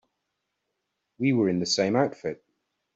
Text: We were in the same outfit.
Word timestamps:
We 1.19 1.31
were 1.33 1.47
in 1.47 1.59
the 1.59 1.67
same 1.67 1.95
outfit. 1.95 2.43